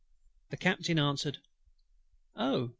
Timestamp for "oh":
2.35-2.69